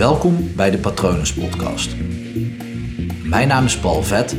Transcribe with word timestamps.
Welkom 0.00 0.54
bij 0.56 0.70
de 0.70 0.78
Patronus 0.78 1.34
Podcast. 1.34 1.96
Mijn 3.24 3.48
naam 3.48 3.64
is 3.64 3.78
Paul 3.78 4.02
Vet 4.02 4.32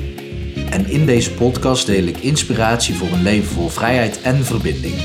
en 0.69 0.85
in 0.85 1.05
deze 1.05 1.33
podcast 1.33 1.85
deel 1.85 2.03
ik 2.03 2.17
inspiratie 2.17 2.95
voor 2.95 3.07
een 3.07 3.21
leven 3.21 3.47
vol 3.47 3.67
vrijheid 3.67 4.21
en 4.21 4.35
verbinding. 4.35 4.95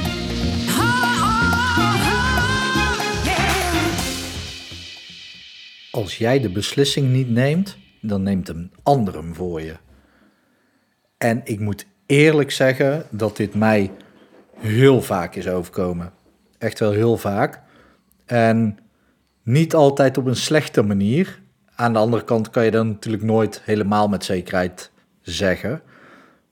Als 5.90 6.18
jij 6.18 6.40
de 6.40 6.50
beslissing 6.50 7.12
niet 7.12 7.30
neemt, 7.30 7.76
dan 8.00 8.22
neemt 8.22 8.48
een 8.48 8.72
ander 8.82 9.14
hem 9.14 9.34
voor 9.34 9.60
je. 9.60 9.76
En 11.18 11.40
ik 11.44 11.60
moet 11.60 11.86
eerlijk 12.06 12.50
zeggen 12.50 13.06
dat 13.10 13.36
dit 13.36 13.54
mij 13.54 13.90
heel 14.58 15.02
vaak 15.02 15.34
is 15.34 15.48
overkomen. 15.48 16.12
Echt 16.58 16.78
wel 16.78 16.92
heel 16.92 17.16
vaak. 17.16 17.60
En 18.26 18.78
niet 19.46 19.74
altijd 19.74 20.18
op 20.18 20.26
een 20.26 20.36
slechte 20.36 20.82
manier. 20.82 21.40
Aan 21.74 21.92
de 21.92 21.98
andere 21.98 22.24
kant 22.24 22.50
kan 22.50 22.64
je 22.64 22.70
dat 22.70 22.84
natuurlijk 22.84 23.22
nooit 23.22 23.62
helemaal 23.64 24.08
met 24.08 24.24
zekerheid 24.24 24.90
zeggen. 25.22 25.82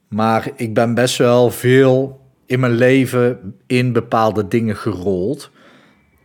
Maar 0.08 0.50
ik 0.56 0.74
ben 0.74 0.94
best 0.94 1.16
wel 1.18 1.50
veel 1.50 2.20
in 2.46 2.60
mijn 2.60 2.72
leven 2.72 3.54
in 3.66 3.92
bepaalde 3.92 4.48
dingen 4.48 4.76
gerold. 4.76 5.50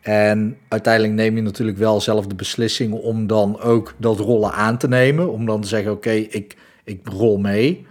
En 0.01 0.57
uiteindelijk 0.67 1.13
neem 1.13 1.35
je 1.35 1.41
natuurlijk 1.41 1.77
wel 1.77 2.01
zelf 2.01 2.27
de 2.27 2.35
beslissing 2.35 2.93
om 2.93 3.27
dan 3.27 3.59
ook 3.61 3.93
dat 3.97 4.19
rollen 4.19 4.51
aan 4.51 4.77
te 4.77 4.87
nemen. 4.87 5.31
Om 5.31 5.45
dan 5.45 5.61
te 5.61 5.67
zeggen, 5.67 5.91
oké, 5.91 6.11
ik, 6.11 6.57
ik 6.83 7.07
rol 7.07 7.37
mee. 7.37 7.87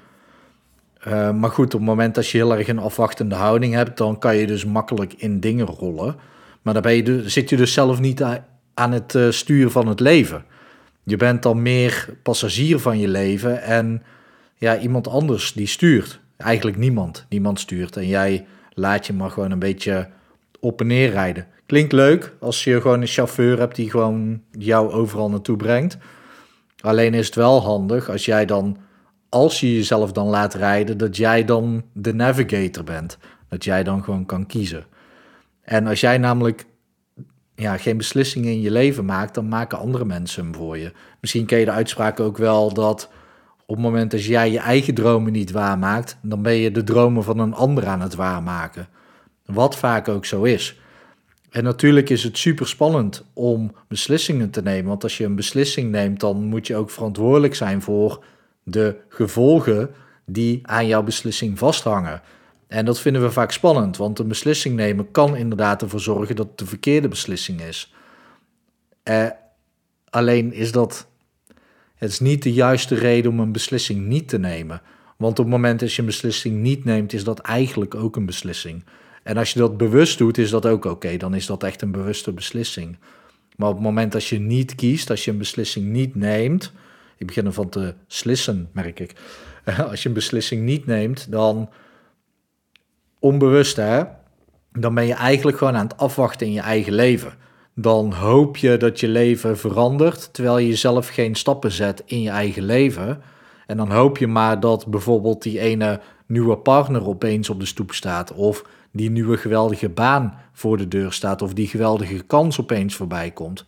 Uh, 1.09 1.33
maar 1.33 1.51
goed, 1.51 1.75
op 1.75 1.81
het 1.81 1.89
moment 1.89 2.15
dat 2.15 2.29
je 2.29 2.39
heel 2.39 2.57
erg 2.57 2.69
een 2.69 2.79
afwachtende 2.79 3.35
houding 3.35 3.75
hebt, 3.75 3.97
dan 3.97 4.19
kan 4.19 4.37
je 4.37 4.47
dus 4.47 4.65
makkelijk 4.65 5.13
in 5.17 5.41
dingen 5.41 5.67
rollen. 5.67 6.17
Maar 6.63 6.75
dan 6.75 6.83
ben 6.83 6.95
je 6.95 7.03
dus, 7.03 7.33
zit 7.33 7.49
je 7.49 7.57
dus 7.57 7.73
zelf 7.73 8.01
niet 8.01 8.23
aan 8.79 8.93
het 8.93 9.15
uh, 9.15 9.31
sturen 9.31 9.71
van 9.71 9.87
het 9.87 10.01
leven. 10.01 10.45
Je 11.03 11.17
bent 11.17 11.43
dan 11.43 11.63
meer 11.63 12.09
passagier 12.23 12.79
van 12.79 12.99
je 12.99 13.09
leven 13.09 13.63
en 13.63 14.03
ja, 14.55 14.79
iemand 14.79 15.09
anders 15.09 15.53
die 15.53 15.67
stuurt. 15.67 16.21
Eigenlijk 16.37 16.77
niemand. 16.77 17.27
Niemand 17.29 17.61
stuurt. 17.61 17.97
En 17.97 18.07
jij 18.07 18.47
laat 18.73 19.07
je 19.07 19.13
maar 19.13 19.31
gewoon 19.31 19.51
een 19.51 19.59
beetje 19.59 20.09
op 20.61 20.81
en 20.81 20.87
neer 20.87 21.11
rijden. 21.11 21.47
Klinkt 21.67 21.93
leuk 21.93 22.35
als 22.41 22.65
je 22.65 22.81
gewoon 22.81 23.01
een 23.01 23.07
chauffeur 23.07 23.59
hebt 23.59 23.77
die 23.77 23.91
gewoon 23.91 24.43
jou 24.51 24.93
overal 24.93 25.31
naartoe 25.31 25.57
brengt. 25.57 25.99
Alleen 26.81 27.15
is 27.15 27.27
het 27.27 27.35
wel 27.35 27.63
handig 27.63 28.11
als 28.11 28.25
jij 28.25 28.45
dan, 28.47 28.77
als 29.29 29.61
je 29.61 29.75
jezelf 29.75 30.13
dan 30.13 30.27
laat 30.27 30.55
rijden, 30.55 30.99
dat 30.99 31.17
jij 31.17 31.45
dan 31.45 31.83
de 31.93 32.15
navigator 32.15 32.85
bent. 32.85 33.19
Dat 33.49 33.65
jij 33.65 33.83
dan 33.83 34.05
gewoon 34.05 34.27
kan 34.27 34.47
kiezen. 34.47 34.85
En 35.63 35.87
als 35.87 36.01
jij 36.01 36.19
namelijk 36.19 36.67
ja, 37.59 37.77
geen 37.77 37.97
beslissingen 37.97 38.53
in 38.53 38.61
je 38.61 38.71
leven 38.71 39.05
maakt, 39.05 39.35
dan 39.35 39.49
maken 39.49 39.79
andere 39.79 40.05
mensen 40.05 40.45
hem 40.45 40.55
voor 40.55 40.79
je. 40.79 40.93
Misschien 41.21 41.47
ken 41.47 41.59
je 41.59 41.65
de 41.65 41.71
uitspraak 41.71 42.21
ook 42.21 42.37
wel 42.37 42.73
dat 42.73 43.11
op 43.67 43.75
het 43.75 43.85
moment 43.85 44.11
dat 44.11 44.25
jij 44.25 44.51
je 44.51 44.59
eigen 44.59 44.95
dromen 44.95 45.33
niet 45.33 45.51
waarmaakt, 45.51 46.19
dan 46.23 46.43
ben 46.43 46.55
je 46.55 46.71
de 46.71 46.85
dromen 46.85 47.25
van 47.25 47.39
een 47.39 47.55
ander 47.55 47.87
aan 47.87 48.01
het 48.01 48.15
waarmaken. 48.15 48.89
Wat 49.45 49.77
vaak 49.77 50.09
ook 50.09 50.25
zo 50.25 50.43
is. 50.43 50.81
En 51.51 51.65
natuurlijk 51.65 52.11
is 52.11 52.23
het 52.23 52.39
super 52.39 52.69
spannend 52.69 53.25
om 53.33 53.73
beslissingen 53.89 54.51
te 54.51 54.63
nemen, 54.63 54.89
want 54.89 55.03
als 55.03 55.19
je 55.19 55.25
een 55.25 55.35
beslissing 55.35 55.91
neemt, 55.91 56.21
dan 56.21 56.45
moet 56.45 56.67
je 56.67 56.77
ook 56.77 56.91
verantwoordelijk 56.91 57.55
zijn 57.55 57.83
voor 57.83 58.25
de 58.63 58.97
gevolgen 59.09 59.91
die 60.27 60.61
aan 60.63 60.87
jouw 60.87 61.03
beslissing 61.03 61.59
vasthangen. 61.59 62.23
En 62.69 62.85
dat 62.85 63.01
vinden 63.01 63.23
we 63.23 63.31
vaak 63.31 63.53
spannend, 63.53 63.97
want 63.97 64.19
een 64.19 64.29
beslissing 64.29 64.77
nemen 64.77 65.11
kan 65.11 65.37
inderdaad 65.37 65.83
ervoor 65.83 66.01
zorgen 66.01 66.37
dat 66.37 66.47
het 66.47 66.59
de 66.59 66.67
verkeerde 66.67 67.09
beslissing 67.09 67.61
is. 67.61 67.93
Eh, 69.03 69.27
alleen 70.11 70.53
is 70.53 70.73
dat. 70.73 71.07
Het 71.95 72.11
is 72.11 72.21
niet 72.21 72.43
de 72.43 72.53
juiste 72.53 72.95
reden 72.95 73.31
om 73.31 73.41
een 73.41 73.53
beslissing 73.53 74.07
niet 74.07 74.29
te 74.29 74.39
nemen. 74.39 74.83
Want 75.17 75.39
op 75.39 75.45
het 75.45 75.55
moment 75.55 75.81
dat 75.81 75.93
je 75.93 76.01
een 76.01 76.07
beslissing 76.07 76.61
niet 76.61 76.85
neemt, 76.85 77.13
is 77.13 77.25
dat 77.25 77.39
eigenlijk 77.39 77.95
ook 77.95 78.17
een 78.17 78.27
beslissing. 78.27 78.85
En 79.23 79.37
als 79.37 79.53
je 79.53 79.59
dat 79.59 79.77
bewust 79.77 80.19
doet, 80.19 80.39
is 80.39 80.51
dat 80.51 80.67
ook 80.67 80.85
oké. 80.85 81.17
Dan 81.17 81.35
is 81.35 81.47
dat 81.47 81.63
echt 81.63 81.83
een 81.83 81.91
bewuste 81.91 82.33
beslissing. 82.33 82.99
Maar 83.57 83.69
op 83.69 83.75
het 83.75 83.85
moment 83.85 84.13
dat 84.13 84.27
je 84.27 84.39
niet 84.39 84.75
kiest, 84.75 85.11
als 85.11 85.25
je 85.25 85.31
een 85.31 85.39
beslissing 85.39 85.87
niet 85.87 86.15
neemt. 86.15 86.73
Ik 87.17 87.27
begin 87.27 87.47
ervan 87.47 87.69
te 87.69 87.95
slissen, 88.07 88.69
merk 88.73 89.01
ik. 89.01 89.13
Als 89.91 90.03
je 90.03 90.09
een 90.09 90.15
beslissing 90.15 90.63
niet 90.63 90.87
neemt, 90.87 91.31
dan 91.31 91.69
onbewust 93.21 93.77
hè, 93.77 94.03
dan 94.73 94.95
ben 94.95 95.07
je 95.07 95.15
eigenlijk 95.15 95.59
gewoon 95.59 95.77
aan 95.77 95.87
het 95.87 95.97
afwachten 95.97 96.47
in 96.47 96.53
je 96.53 96.61
eigen 96.61 96.93
leven. 96.93 97.33
Dan 97.75 98.13
hoop 98.13 98.57
je 98.57 98.77
dat 98.77 99.01
je 99.01 99.09
leven 99.09 99.59
verandert, 99.59 100.33
terwijl 100.33 100.59
je 100.59 100.77
zelf 100.77 101.09
geen 101.09 101.35
stappen 101.35 101.73
zet 101.73 102.03
in 102.07 102.23
je 102.23 102.31
eigen 102.31 102.63
leven. 102.63 103.23
En 103.67 103.77
dan 103.77 103.91
hoop 103.91 104.19
je 104.19 104.27
maar 104.27 104.61
dat 104.61 104.87
bijvoorbeeld 104.87 105.43
die 105.43 105.61
ene 105.61 106.01
nieuwe 106.27 106.57
partner 106.57 107.07
opeens 107.07 107.51
op 107.51 107.61
de 107.61 107.67
stoep 107.67 107.93
staat, 107.93 108.33
of 108.33 108.65
die 108.93 109.11
nieuwe 109.11 109.37
geweldige 109.37 109.89
baan 109.89 110.35
voor 110.53 110.77
de 110.77 110.89
deur 110.89 111.13
staat, 111.13 111.43
of 111.43 111.53
die 111.53 111.67
geweldige 111.67 112.23
kans 112.23 112.61
opeens 112.61 112.95
voorbij 112.95 113.31
komt. 113.31 113.65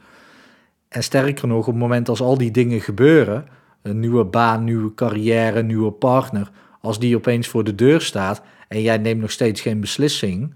En 0.88 1.02
sterker 1.02 1.48
nog, 1.48 1.58
op 1.58 1.66
het 1.66 1.76
moment 1.76 2.08
als 2.08 2.20
al 2.20 2.38
die 2.38 2.50
dingen 2.50 2.80
gebeuren, 2.80 3.46
een 3.82 4.00
nieuwe 4.00 4.24
baan, 4.24 4.64
nieuwe 4.64 4.94
carrière, 4.94 5.62
nieuwe 5.62 5.90
partner, 5.90 6.50
als 6.80 6.98
die 6.98 7.16
opeens 7.16 7.48
voor 7.48 7.64
de 7.64 7.74
deur 7.74 8.00
staat 8.00 8.42
en 8.70 8.82
jij 8.82 8.98
neemt 8.98 9.20
nog 9.20 9.30
steeds 9.30 9.60
geen 9.60 9.80
beslissing, 9.80 10.54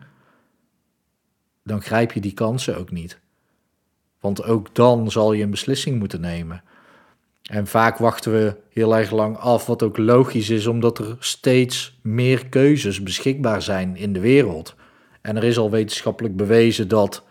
dan 1.63 1.83
grijp 1.83 2.13
je 2.13 2.21
die 2.21 2.35
kansen 2.35 2.79
ook 2.79 2.91
niet. 2.91 3.19
Want 4.21 4.45
ook 4.45 4.75
dan 4.75 5.11
zal 5.11 5.33
je 5.33 5.43
een 5.43 5.51
beslissing 5.51 5.99
moeten 5.99 6.21
nemen. 6.21 6.63
En 7.43 7.67
vaak 7.67 7.99
wachten 7.99 8.33
we 8.33 8.57
heel 8.71 8.97
erg 8.97 9.11
lang 9.11 9.37
af, 9.37 9.67
wat 9.67 9.83
ook 9.83 9.99
logisch 9.99 10.51
is, 10.51 10.67
omdat 10.67 10.99
er 10.99 11.17
steeds 11.19 11.99
meer 12.03 12.47
keuzes 12.47 13.03
beschikbaar 13.03 13.63
zijn 13.63 13.97
in 13.97 14.13
de 14.13 14.21
wereld. 14.21 14.75
En 15.21 15.37
er 15.37 15.45
is 15.45 15.59
al 15.59 15.71
wetenschappelijk 15.71 16.37
bewezen 16.37 16.89
dat. 16.89 17.23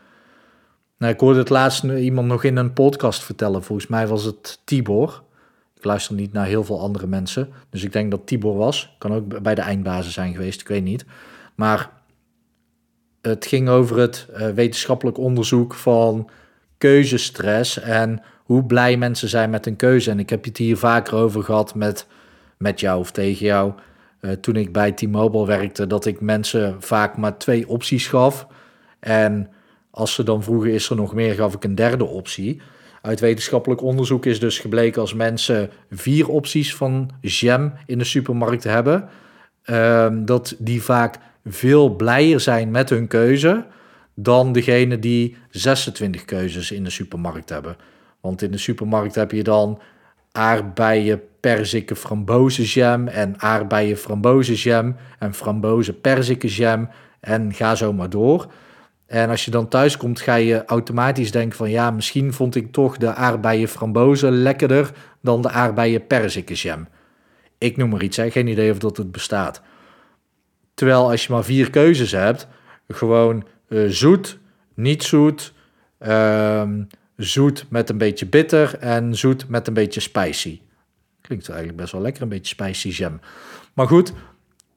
Nou, 0.97 1.13
ik 1.13 1.19
hoorde 1.19 1.39
het 1.39 1.49
laatst 1.49 1.83
iemand 1.83 2.27
nog 2.27 2.43
in 2.43 2.57
een 2.57 2.73
podcast 2.73 3.23
vertellen, 3.23 3.63
volgens 3.63 3.87
mij 3.87 4.07
was 4.07 4.23
het 4.23 4.61
Tibor. 4.63 5.23
Ik 5.83 5.89
luister 5.89 6.15
niet 6.15 6.33
naar 6.33 6.45
heel 6.45 6.63
veel 6.63 6.79
andere 6.79 7.07
mensen. 7.07 7.49
Dus 7.69 7.83
ik 7.83 7.91
denk 7.91 8.11
dat 8.11 8.27
Tibor 8.27 8.57
was. 8.57 8.95
Kan 8.97 9.13
ook 9.13 9.41
bij 9.41 9.55
de 9.55 9.61
eindbasis 9.61 10.13
zijn 10.13 10.33
geweest, 10.33 10.61
ik 10.61 10.67
weet 10.67 10.83
niet. 10.83 11.05
Maar 11.55 11.89
het 13.21 13.45
ging 13.45 13.69
over 13.69 13.97
het 13.97 14.27
uh, 14.31 14.49
wetenschappelijk 14.49 15.17
onderzoek 15.17 15.73
van 15.73 16.29
keuzestress 16.77 17.79
en 17.79 18.21
hoe 18.43 18.63
blij 18.63 18.97
mensen 18.97 19.29
zijn 19.29 19.49
met 19.49 19.65
een 19.65 19.75
keuze. 19.75 20.11
En 20.11 20.19
ik 20.19 20.29
heb 20.29 20.45
het 20.45 20.57
hier 20.57 20.77
vaker 20.77 21.15
over 21.15 21.43
gehad 21.43 21.75
met, 21.75 22.07
met 22.57 22.79
jou 22.79 22.99
of 22.99 23.11
tegen 23.11 23.45
jou. 23.45 23.73
Uh, 24.21 24.31
toen 24.31 24.55
ik 24.55 24.71
bij 24.71 24.91
T-Mobile 24.91 25.45
werkte, 25.45 25.87
dat 25.87 26.05
ik 26.05 26.21
mensen 26.21 26.81
vaak 26.81 27.17
maar 27.17 27.37
twee 27.37 27.67
opties 27.67 28.07
gaf. 28.07 28.47
En 28.99 29.49
als 29.91 30.13
ze 30.13 30.23
dan 30.23 30.43
vroegen, 30.43 30.73
is 30.73 30.89
er 30.89 30.95
nog 30.95 31.13
meer, 31.13 31.33
gaf 31.33 31.53
ik 31.53 31.63
een 31.63 31.75
derde 31.75 32.05
optie. 32.05 32.61
Uit 33.03 33.19
wetenschappelijk 33.19 33.81
onderzoek 33.81 34.25
is 34.25 34.39
dus 34.39 34.59
gebleken 34.59 35.01
als 35.01 35.13
mensen 35.13 35.69
vier 35.91 36.29
opties 36.29 36.75
van 36.75 37.09
jam 37.21 37.73
in 37.85 37.97
de 37.97 38.03
supermarkt 38.03 38.63
hebben, 38.63 39.09
ehm, 39.63 40.25
dat 40.25 40.55
die 40.59 40.83
vaak 40.83 41.17
veel 41.45 41.95
blijer 41.95 42.39
zijn 42.39 42.71
met 42.71 42.89
hun 42.89 43.07
keuze 43.07 43.65
dan 44.13 44.51
degene 44.51 44.99
die 44.99 45.37
26 45.49 46.25
keuzes 46.25 46.71
in 46.71 46.83
de 46.83 46.89
supermarkt 46.89 47.49
hebben. 47.49 47.75
Want 48.21 48.41
in 48.41 48.51
de 48.51 48.57
supermarkt 48.57 49.15
heb 49.15 49.31
je 49.31 49.43
dan 49.43 49.79
aardbeien, 50.31 51.21
perziken, 51.39 51.95
frambozenjam 51.95 53.07
en 53.07 53.41
aardbeien, 53.41 53.97
frambozenjam 53.97 54.95
en 55.19 55.33
frambozen, 55.33 56.01
perzikenjam 56.01 56.89
en 57.19 57.53
ga 57.53 57.75
zo 57.75 57.93
maar 57.93 58.09
door. 58.09 58.51
En 59.13 59.29
als 59.29 59.45
je 59.45 59.51
dan 59.51 59.67
thuis 59.67 59.97
komt, 59.97 60.21
ga 60.21 60.35
je 60.35 60.65
automatisch 60.65 61.31
denken 61.31 61.57
van 61.57 61.69
ja, 61.69 61.91
misschien 61.91 62.33
vond 62.33 62.55
ik 62.55 62.71
toch 62.71 62.97
de 62.97 63.13
aardbeien 63.13 63.67
frambozen 63.67 64.31
lekkerder 64.31 64.91
dan 65.21 65.41
de 65.41 65.49
aardbeien 65.49 66.07
perzikkenjam. 66.07 66.87
Ik 67.57 67.77
noem 67.77 67.89
maar 67.89 68.03
iets, 68.03 68.17
hè. 68.17 68.31
geen 68.31 68.47
idee 68.47 68.71
of 68.71 68.77
dat 68.77 68.97
het 68.97 69.11
bestaat. 69.11 69.61
Terwijl 70.73 71.09
als 71.09 71.25
je 71.25 71.33
maar 71.33 71.43
vier 71.43 71.69
keuzes 71.69 72.11
hebt, 72.11 72.47
gewoon 72.87 73.47
uh, 73.67 73.89
zoet, 73.89 74.39
niet 74.73 75.03
zoet, 75.03 75.53
uh, 75.99 76.69
zoet 77.17 77.65
met 77.69 77.89
een 77.89 77.97
beetje 77.97 78.25
bitter 78.25 78.77
en 78.79 79.15
zoet 79.15 79.47
met 79.49 79.67
een 79.67 79.73
beetje 79.73 79.99
spicy. 79.99 80.59
Klinkt 81.21 81.49
eigenlijk 81.49 81.79
best 81.79 81.91
wel 81.91 82.01
lekker, 82.01 82.21
een 82.21 82.29
beetje 82.29 82.55
spicy 82.55 82.89
jam. 82.89 83.19
Maar 83.73 83.87
goed, 83.87 84.13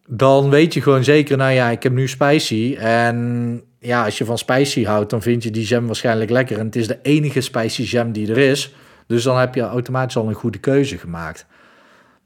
dan 0.07 0.51
weet 0.51 0.75
je 0.75 0.83
gewoon 0.83 1.05
zeker, 1.05 1.37
nou 1.37 1.53
ja, 1.53 1.69
ik 1.69 1.83
heb 1.83 1.93
nu 1.93 2.09
spicy. 2.09 2.77
En 2.79 3.63
ja, 3.87 4.05
als 4.05 4.19
je 4.19 4.25
van 4.25 4.39
spicy 4.39 4.85
houdt, 4.85 5.11
dan 5.11 5.23
vind 5.23 5.43
je 5.43 5.51
die 5.51 5.67
jam 5.67 5.87
waarschijnlijk 5.87 6.31
lekker. 6.31 6.59
En 6.59 6.67
het 6.67 6.77
is 6.77 6.87
de 6.87 6.99
enige 7.03 7.41
spicy 7.41 7.83
jam 7.83 8.13
die 8.13 8.31
er 8.31 8.39
is. 8.39 8.75
Dus 9.07 9.23
dan 9.23 9.39
heb 9.39 9.55
je 9.55 9.61
automatisch 9.61 10.17
al 10.17 10.29
een 10.29 10.35
goede 10.35 10.59
keuze 10.59 10.99
gemaakt. 10.99 11.47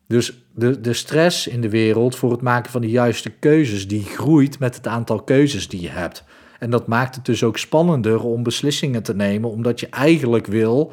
Dus 0.06 0.44
de, 0.54 0.80
de 0.80 0.92
stress 0.92 1.46
in 1.46 1.60
de 1.60 1.68
wereld 1.68 2.16
voor 2.16 2.30
het 2.30 2.40
maken 2.40 2.70
van 2.70 2.80
de 2.80 2.90
juiste 2.90 3.30
keuzes, 3.30 3.88
die 3.88 4.04
groeit 4.04 4.58
met 4.58 4.76
het 4.76 4.86
aantal 4.86 5.22
keuzes 5.22 5.68
die 5.68 5.80
je 5.80 5.88
hebt. 5.88 6.24
En 6.58 6.70
dat 6.70 6.86
maakt 6.86 7.14
het 7.14 7.24
dus 7.24 7.42
ook 7.42 7.58
spannender 7.58 8.24
om 8.24 8.42
beslissingen 8.42 9.02
te 9.02 9.14
nemen, 9.14 9.50
omdat 9.50 9.80
je 9.80 9.88
eigenlijk 9.88 10.46
wil 10.46 10.92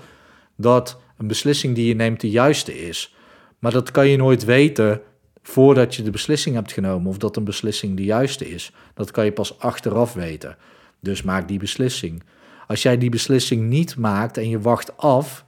dat 0.55 0.99
een 1.17 1.27
beslissing 1.27 1.75
die 1.75 1.87
je 1.87 1.95
neemt 1.95 2.21
de 2.21 2.29
juiste 2.29 2.87
is. 2.87 3.15
Maar 3.59 3.71
dat 3.71 3.91
kan 3.91 4.07
je 4.07 4.17
nooit 4.17 4.45
weten 4.45 5.01
voordat 5.47 5.95
je 5.95 6.03
de 6.03 6.11
beslissing 6.11 6.55
hebt 6.55 6.71
genomen 6.71 7.09
of 7.09 7.17
dat 7.17 7.35
een 7.35 7.43
beslissing 7.43 7.97
de 7.97 8.03
juiste 8.03 8.49
is. 8.49 8.71
Dat 8.93 9.11
kan 9.11 9.25
je 9.25 9.31
pas 9.31 9.59
achteraf 9.59 10.13
weten. 10.13 10.57
Dus 10.99 11.21
maak 11.21 11.47
die 11.47 11.59
beslissing. 11.59 12.23
Als 12.67 12.81
jij 12.81 12.97
die 12.97 13.09
beslissing 13.09 13.67
niet 13.69 13.97
maakt 13.97 14.37
en 14.37 14.49
je 14.49 14.59
wacht 14.59 14.97
af, 14.97 15.45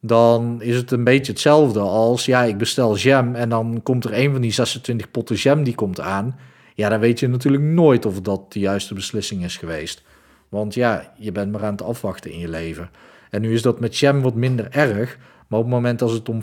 dan 0.00 0.62
is 0.62 0.76
het 0.76 0.90
een 0.90 1.04
beetje 1.04 1.32
hetzelfde 1.32 1.80
als, 1.80 2.24
ja, 2.24 2.42
ik 2.42 2.58
bestel 2.58 2.96
jam 2.96 3.34
en 3.34 3.48
dan 3.48 3.80
komt 3.82 4.04
er 4.04 4.18
een 4.18 4.32
van 4.32 4.40
die 4.40 4.52
26 4.52 5.10
potten 5.10 5.36
jam 5.36 5.64
die 5.64 5.74
komt 5.74 6.00
aan. 6.00 6.38
Ja, 6.74 6.88
dan 6.88 7.00
weet 7.00 7.20
je 7.20 7.28
natuurlijk 7.28 7.62
nooit 7.62 8.06
of 8.06 8.20
dat 8.20 8.52
de 8.52 8.58
juiste 8.58 8.94
beslissing 8.94 9.44
is 9.44 9.56
geweest. 9.56 10.02
Want 10.48 10.74
ja, 10.74 11.12
je 11.18 11.32
bent 11.32 11.52
maar 11.52 11.64
aan 11.64 11.72
het 11.72 11.82
afwachten 11.82 12.30
in 12.30 12.38
je 12.38 12.48
leven. 12.48 12.90
En 13.30 13.40
nu 13.40 13.52
is 13.52 13.62
dat 13.62 13.80
met 13.80 13.98
jam 13.98 14.22
wat 14.22 14.34
minder 14.34 14.68
erg, 14.70 15.18
maar 15.46 15.58
op 15.58 15.64
het 15.64 15.74
moment 15.74 16.02
als 16.02 16.12
het 16.12 16.28
om 16.28 16.42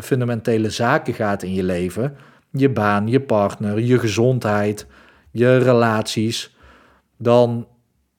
fundamentele 0.00 0.70
zaken 0.70 1.14
gaat 1.14 1.42
in 1.42 1.54
je 1.54 1.62
leven, 1.62 2.16
je 2.50 2.70
baan, 2.70 3.08
je 3.08 3.20
partner, 3.20 3.80
je 3.80 3.98
gezondheid, 3.98 4.86
je 5.30 5.56
relaties, 5.56 6.56
dan, 7.16 7.66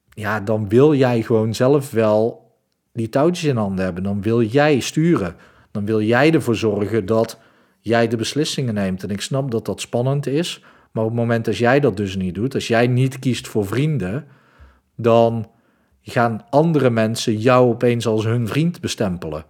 ja, 0.08 0.40
dan 0.40 0.68
wil 0.68 0.94
jij 0.94 1.22
gewoon 1.22 1.54
zelf 1.54 1.90
wel 1.90 2.50
die 2.92 3.08
touwtjes 3.08 3.44
in 3.44 3.56
handen 3.56 3.84
hebben. 3.84 4.02
Dan 4.02 4.22
wil 4.22 4.42
jij 4.42 4.80
sturen. 4.80 5.36
Dan 5.70 5.84
wil 5.84 6.02
jij 6.02 6.32
ervoor 6.32 6.56
zorgen 6.56 7.06
dat 7.06 7.38
jij 7.80 8.08
de 8.08 8.16
beslissingen 8.16 8.74
neemt. 8.74 9.02
En 9.02 9.10
ik 9.10 9.20
snap 9.20 9.50
dat 9.50 9.66
dat 9.66 9.80
spannend 9.80 10.26
is. 10.26 10.64
Maar 10.92 11.04
op 11.04 11.10
het 11.10 11.18
moment 11.18 11.44
dat 11.44 11.56
jij 11.56 11.80
dat 11.80 11.96
dus 11.96 12.16
niet 12.16 12.34
doet, 12.34 12.54
als 12.54 12.68
jij 12.68 12.86
niet 12.86 13.18
kiest 13.18 13.48
voor 13.48 13.66
vrienden, 13.66 14.26
dan 14.96 15.50
gaan 16.02 16.44
andere 16.50 16.90
mensen 16.90 17.36
jou 17.36 17.68
opeens 17.68 18.06
als 18.06 18.24
hun 18.24 18.48
vriend 18.48 18.80
bestempelen. 18.80 19.44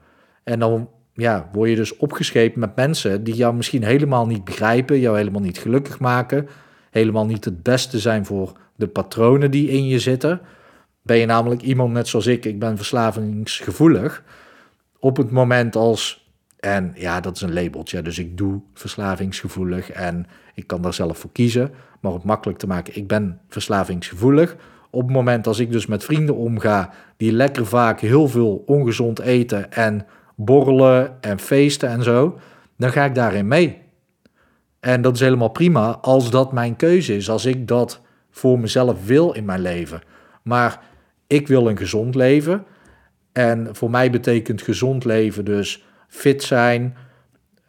En 0.44 0.58
dan 0.58 0.88
ja, 1.20 1.48
word 1.52 1.70
je 1.70 1.76
dus 1.76 1.96
opgeschepen 1.96 2.60
met 2.60 2.76
mensen 2.76 3.24
die 3.24 3.34
jou 3.34 3.54
misschien 3.54 3.84
helemaal 3.84 4.26
niet 4.26 4.44
begrijpen, 4.44 5.00
jou 5.00 5.16
helemaal 5.16 5.40
niet 5.40 5.58
gelukkig 5.58 5.98
maken, 5.98 6.48
helemaal 6.90 7.26
niet 7.26 7.44
het 7.44 7.62
beste 7.62 7.98
zijn 7.98 8.26
voor 8.26 8.52
de 8.76 8.88
patronen 8.88 9.50
die 9.50 9.68
in 9.68 9.86
je 9.86 9.98
zitten. 9.98 10.40
Ben 11.02 11.16
je 11.16 11.26
namelijk 11.26 11.62
iemand 11.62 11.92
net 11.92 12.08
zoals 12.08 12.26
ik, 12.26 12.44
ik 12.44 12.58
ben 12.58 12.76
verslavingsgevoelig. 12.76 14.22
Op 14.98 15.16
het 15.16 15.30
moment 15.30 15.76
als, 15.76 16.30
en 16.58 16.92
ja, 16.94 17.20
dat 17.20 17.36
is 17.36 17.42
een 17.42 17.52
labeltje, 17.52 18.02
dus 18.02 18.18
ik 18.18 18.36
doe 18.36 18.60
verslavingsgevoelig 18.74 19.90
en 19.90 20.26
ik 20.54 20.66
kan 20.66 20.82
daar 20.82 20.94
zelf 20.94 21.18
voor 21.18 21.32
kiezen. 21.32 21.70
Maar 22.00 22.10
om 22.10 22.16
het 22.16 22.26
makkelijk 22.26 22.58
te 22.58 22.66
maken, 22.66 22.96
ik 22.96 23.06
ben 23.06 23.40
verslavingsgevoelig. 23.48 24.56
Op 24.90 25.02
het 25.02 25.12
moment 25.12 25.46
als 25.46 25.58
ik 25.58 25.72
dus 25.72 25.86
met 25.86 26.04
vrienden 26.04 26.36
omga 26.36 26.90
die 27.16 27.32
lekker 27.32 27.66
vaak 27.66 28.00
heel 28.00 28.28
veel 28.28 28.62
ongezond 28.66 29.18
eten 29.18 29.72
en 29.72 30.06
borrelen 30.44 31.16
en 31.20 31.38
feesten 31.38 31.88
en 31.88 32.02
zo, 32.02 32.38
dan 32.76 32.92
ga 32.92 33.04
ik 33.04 33.14
daarin 33.14 33.48
mee. 33.48 33.78
En 34.80 35.02
dat 35.02 35.14
is 35.14 35.20
helemaal 35.20 35.48
prima 35.48 35.98
als 36.00 36.30
dat 36.30 36.52
mijn 36.52 36.76
keuze 36.76 37.16
is, 37.16 37.30
als 37.30 37.44
ik 37.44 37.68
dat 37.68 38.00
voor 38.30 38.58
mezelf 38.58 39.06
wil 39.06 39.32
in 39.32 39.44
mijn 39.44 39.60
leven. 39.60 40.00
Maar 40.42 40.80
ik 41.26 41.48
wil 41.48 41.68
een 41.68 41.76
gezond 41.76 42.14
leven. 42.14 42.64
En 43.32 43.68
voor 43.72 43.90
mij 43.90 44.10
betekent 44.10 44.62
gezond 44.62 45.04
leven 45.04 45.44
dus 45.44 45.84
fit 46.08 46.42
zijn, 46.42 46.96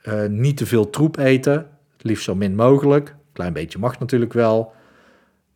uh, 0.03 0.25
niet 0.25 0.57
te 0.57 0.65
veel 0.65 0.89
troep 0.89 1.18
eten, 1.18 1.68
liefst 1.97 2.23
zo 2.23 2.35
min 2.35 2.56
mogelijk. 2.56 3.15
Klein 3.33 3.53
beetje 3.53 3.79
mag 3.79 4.00
natuurlijk 4.00 4.33
wel. 4.33 4.73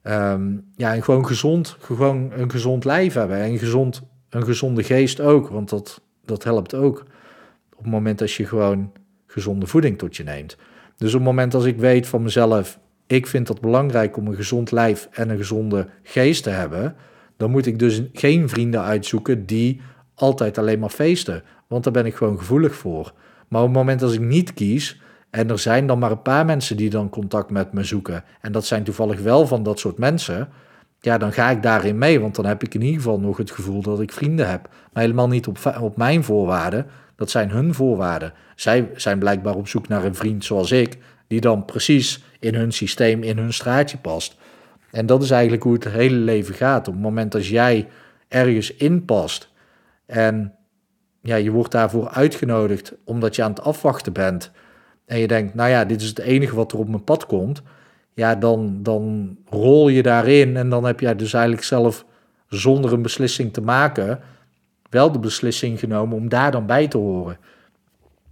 Um, 0.03 0.71
ja, 0.75 0.93
en 0.93 1.03
gewoon 1.03 1.25
gezond, 1.25 1.77
gewoon 1.79 2.31
een 2.31 2.51
gezond 2.51 2.85
lijf 2.85 3.13
hebben. 3.13 3.37
En 3.37 3.57
gezond, 3.57 4.01
een 4.29 4.43
gezonde 4.43 4.83
geest 4.83 5.19
ook, 5.19 5.47
want 5.47 5.69
dat, 5.69 6.01
dat 6.25 6.43
helpt 6.43 6.73
ook. 6.73 6.99
Op 7.75 7.83
het 7.83 7.91
moment 7.91 8.19
dat 8.19 8.31
je 8.31 8.45
gewoon 8.45 8.91
gezonde 9.27 9.67
voeding 9.67 9.97
tot 9.97 10.15
je 10.15 10.23
neemt. 10.23 10.57
Dus 10.97 11.13
op 11.13 11.19
het 11.19 11.29
moment 11.29 11.53
als 11.53 11.65
ik 11.65 11.77
weet 11.77 12.07
van 12.07 12.23
mezelf, 12.23 12.79
ik 13.07 13.27
vind 13.27 13.47
het 13.47 13.61
belangrijk 13.61 14.17
om 14.17 14.27
een 14.27 14.35
gezond 14.35 14.71
lijf 14.71 15.07
en 15.11 15.29
een 15.29 15.37
gezonde 15.37 15.87
geest 16.03 16.43
te 16.43 16.49
hebben, 16.49 16.95
dan 17.37 17.51
moet 17.51 17.65
ik 17.65 17.79
dus 17.79 18.01
geen 18.13 18.49
vrienden 18.49 18.81
uitzoeken 18.81 19.45
die 19.45 19.81
altijd 20.15 20.57
alleen 20.57 20.79
maar 20.79 20.89
feesten. 20.89 21.43
Want 21.67 21.83
daar 21.83 21.93
ben 21.93 22.05
ik 22.05 22.15
gewoon 22.15 22.37
gevoelig 22.37 22.75
voor. 22.75 23.13
Maar 23.47 23.61
op 23.61 23.67
het 23.67 23.77
moment 23.77 24.01
als 24.01 24.13
ik 24.13 24.19
niet 24.19 24.53
kies, 24.53 25.01
en 25.29 25.49
er 25.49 25.59
zijn 25.59 25.87
dan 25.87 25.99
maar 25.99 26.11
een 26.11 26.21
paar 26.21 26.45
mensen 26.45 26.77
die 26.77 26.89
dan 26.89 27.09
contact 27.09 27.49
met 27.49 27.73
me 27.73 27.83
zoeken, 27.83 28.23
en 28.41 28.51
dat 28.51 28.65
zijn 28.65 28.83
toevallig 28.83 29.19
wel 29.19 29.47
van 29.47 29.63
dat 29.63 29.79
soort 29.79 29.97
mensen, 29.97 30.49
ja, 31.05 31.17
dan 31.17 31.33
ga 31.33 31.49
ik 31.49 31.63
daarin 31.63 31.97
mee. 31.97 32.19
Want 32.19 32.35
dan 32.35 32.45
heb 32.45 32.63
ik 32.63 32.73
in 32.73 32.81
ieder 32.81 33.01
geval 33.01 33.19
nog 33.19 33.37
het 33.37 33.51
gevoel 33.51 33.81
dat 33.81 34.01
ik 34.01 34.11
vrienden 34.11 34.49
heb. 34.49 34.69
Maar 34.93 35.03
helemaal 35.03 35.27
niet 35.27 35.47
op, 35.47 35.57
op 35.79 35.97
mijn 35.97 36.23
voorwaarden. 36.23 36.85
Dat 37.15 37.29
zijn 37.29 37.49
hun 37.49 37.73
voorwaarden. 37.73 38.33
Zij 38.55 38.89
zijn 38.95 39.19
blijkbaar 39.19 39.55
op 39.55 39.67
zoek 39.67 39.87
naar 39.87 40.03
een 40.03 40.15
vriend 40.15 40.45
zoals 40.45 40.71
ik, 40.71 40.97
die 41.27 41.41
dan 41.41 41.65
precies 41.65 42.23
in 42.39 42.55
hun 42.55 42.71
systeem, 42.71 43.23
in 43.23 43.37
hun 43.37 43.53
straatje 43.53 43.97
past. 43.97 44.37
En 44.91 45.05
dat 45.05 45.23
is 45.23 45.31
eigenlijk 45.31 45.63
hoe 45.63 45.73
het 45.73 45.83
hele 45.83 46.15
leven 46.15 46.55
gaat. 46.55 46.87
Op 46.87 46.93
het 46.93 47.03
moment 47.03 47.31
dat 47.31 47.47
jij 47.47 47.87
ergens 48.27 48.75
inpast 48.75 49.51
en 50.05 50.53
ja, 51.21 51.35
je 51.35 51.51
wordt 51.51 51.71
daarvoor 51.71 52.09
uitgenodigd 52.09 52.93
omdat 53.03 53.35
je 53.35 53.43
aan 53.43 53.49
het 53.49 53.61
afwachten 53.61 54.13
bent 54.13 54.51
en 55.05 55.19
je 55.19 55.27
denkt, 55.27 55.53
nou 55.53 55.69
ja, 55.69 55.85
dit 55.85 56.01
is 56.01 56.07
het 56.07 56.19
enige 56.19 56.55
wat 56.55 56.71
er 56.71 56.77
op 56.77 56.87
mijn 56.87 57.03
pad 57.03 57.25
komt, 57.25 57.61
ja, 58.15 58.35
dan, 58.35 58.79
dan 58.83 59.35
rol 59.49 59.87
je 59.87 60.03
daarin 60.03 60.57
en 60.57 60.69
dan 60.69 60.85
heb 60.85 60.99
jij 60.99 61.15
dus 61.15 61.33
eigenlijk 61.33 61.63
zelf 61.63 62.05
zonder 62.47 62.93
een 62.93 63.01
beslissing 63.01 63.53
te 63.53 63.61
maken 63.61 64.19
wel 64.89 65.11
de 65.11 65.19
beslissing 65.19 65.79
genomen 65.79 66.17
om 66.17 66.29
daar 66.29 66.51
dan 66.51 66.65
bij 66.65 66.87
te 66.87 66.97
horen. 66.97 67.37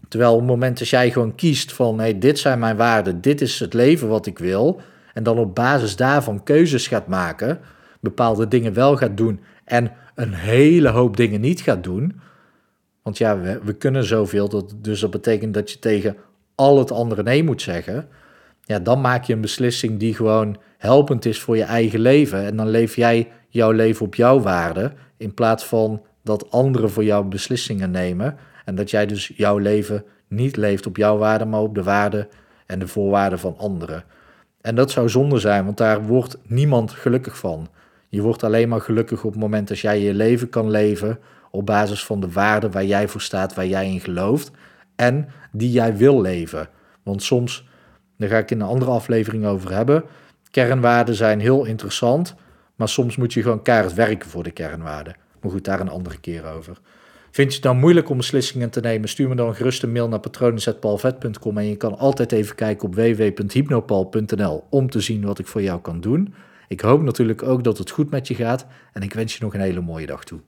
Terwijl 0.08 0.34
op 0.34 0.40
het 0.40 0.50
moment 0.50 0.80
dat 0.80 0.90
jij 0.90 1.12
gewoon 1.12 1.36
kiest 1.36 1.74
van, 1.74 2.00
hey, 2.00 2.20
dit 2.20 2.40
zijn 2.40 2.60
mijn 2.60 2.78
waarden, 2.78 3.22
dit 3.22 3.42
is 3.42 3.60
het 3.60 3.74
leven 3.74 4.08
wat 4.08 4.26
ik 4.26 4.40
wil, 4.40 4.82
en 5.14 5.24
dan 5.24 5.38
op 5.38 5.56
basis 5.56 5.96
daarvan 5.96 6.44
keuzes 6.44 6.88
gaat 6.88 7.08
maken, 7.08 7.60
bepaalde 8.00 8.48
dingen 8.48 8.74
wel 8.74 8.98
gaat 8.98 9.18
doen 9.18 9.40
en 9.66 9.92
een 10.16 10.34
hele 10.34 10.90
hoop 10.90 11.18
dingen 11.18 11.42
niet 11.42 11.62
gaat 11.62 11.84
doen. 11.84 12.20
Want 13.02 13.18
ja, 13.18 13.40
we, 13.40 13.60
we 13.64 13.74
kunnen 13.74 14.04
zoveel, 14.04 14.50
dat, 14.50 14.74
dus 14.78 15.00
dat 15.00 15.12
betekent 15.12 15.54
dat 15.54 15.72
je 15.72 15.80
tegen 15.80 16.16
al 16.56 16.80
het 16.80 16.92
andere 16.92 17.24
nee 17.24 17.44
moet 17.44 17.62
zeggen. 17.62 18.08
Ja, 18.66 18.80
dan 18.80 19.02
maak 19.02 19.24
je 19.24 19.34
een 19.34 19.42
beslissing 19.42 20.00
die 20.00 20.16
gewoon 20.16 20.58
helpend 20.78 21.26
is 21.26 21.40
voor 21.42 21.58
je 21.58 21.64
eigen 21.64 22.00
leven. 22.00 22.46
En 22.46 22.56
dan 22.56 22.70
leef 22.70 22.96
jij 22.96 23.32
jouw 23.50 23.72
leven 23.72 24.06
op 24.06 24.16
jouw 24.16 24.40
waarde, 24.40 24.94
in 25.18 25.34
plaats 25.34 25.66
van 25.66 26.02
dat 26.24 26.52
anderen 26.52 26.90
voor 26.90 27.04
jou 27.04 27.26
beslissingen 27.26 27.92
nemen. 27.92 28.38
En 28.66 28.76
dat 28.76 28.90
jij 28.90 29.06
dus 29.06 29.32
jouw 29.36 29.58
leven 29.58 30.04
niet 30.28 30.56
leeft 30.56 30.86
op 30.86 30.98
jouw 30.98 31.18
waarde, 31.18 31.46
maar 31.46 31.60
op 31.60 31.76
de 31.76 31.84
waarden 31.84 32.28
en 32.66 32.80
de 32.80 32.88
voorwaarden 32.88 33.40
van 33.40 33.58
anderen. 33.58 34.04
En 34.62 34.76
dat 34.76 34.92
zou 34.92 35.10
zonde 35.10 35.40
zijn, 35.40 35.66
want 35.66 35.78
daar 35.78 36.06
wordt 36.06 36.38
niemand 36.48 36.92
gelukkig 36.92 37.38
van. 37.38 37.68
Je 38.10 38.22
wordt 38.22 38.44
alleen 38.44 38.70
maar 38.70 38.82
gelukkig 38.82 39.24
op 39.24 39.32
het 39.32 39.42
moment 39.42 39.68
dat 39.68 39.80
jij 39.80 40.02
je 40.02 40.14
leven 40.14 40.50
kan 40.50 40.70
leven 40.70 41.20
op 41.52 41.66
basis 41.66 42.06
van 42.06 42.20
de 42.20 42.32
waarden 42.32 42.72
waar 42.72 42.86
jij 42.86 43.08
voor 43.08 43.22
staat, 43.22 43.54
waar 43.54 43.68
jij 43.68 43.90
in 43.90 44.00
gelooft 44.00 44.52
en 44.96 45.28
die 45.52 45.72
jij 45.72 45.98
wil 45.98 46.22
leven. 46.22 46.70
Want 47.04 47.24
soms, 47.24 47.68
daar 48.24 48.32
ga 48.32 48.44
ik 48.44 48.52
in 48.52 48.62
een 48.62 48.68
andere 48.68 48.92
aflevering 48.92 49.46
over 49.46 49.74
hebben, 49.76 50.04
kernwaarden 50.52 51.16
zijn 51.16 51.40
heel 51.40 51.66
interessant, 51.66 52.36
maar 52.76 52.90
soms 52.90 53.16
moet 53.16 53.34
je 53.34 53.42
gewoon 53.42 53.62
keihard 53.62 53.94
werken 53.94 54.30
voor 54.30 54.44
de 54.44 54.52
kernwaarden. 54.52 55.16
Maar 55.42 55.52
goed, 55.52 55.66
daar 55.66 55.80
een 55.80 55.90
andere 55.90 56.20
keer 56.20 56.46
over. 56.46 56.78
Vind 57.32 57.48
je 57.48 57.54
het 57.54 57.64
dan 57.64 57.78
moeilijk 57.78 58.10
om 58.10 58.18
beslissingen 58.18 58.70
te 58.70 58.80
nemen? 58.80 59.10
Stuur 59.10 59.30
me 59.30 59.36
dan 59.36 59.56
gerust 59.56 59.84
een 59.84 59.92
mail 59.92 60.08
naar 60.08 60.20
patronen.palvet.com 60.20 61.58
en 61.58 61.68
je 61.68 61.76
kan 61.76 61.98
altijd 61.98 62.32
even 62.32 62.56
kijken 62.56 62.88
op 62.88 62.96
www.hypnopal.nl 62.96 64.64
om 64.70 64.90
te 64.90 65.00
zien 65.00 65.26
wat 65.26 65.40
ik 65.40 65.48
voor 65.48 65.62
jou 65.62 65.82
kan 65.82 66.02
doen. 66.02 66.34
Ik 66.68 66.82
hoop 66.82 67.02
natuurlijk 67.02 67.44
ook 67.44 67.64
dat 67.64 67.78
het 67.78 67.90
goed 67.90 68.10
met 68.10 68.28
je 68.28 68.36
gaat 68.36 68.66
en 68.94 69.02
ik 69.02 69.14
wens 69.14 69.38
je 69.38 69.44
nog 69.44 69.54
een 69.54 69.60
hele 69.60 69.82
mooie 69.82 70.06
dag 70.06 70.24
toe. 70.24 70.40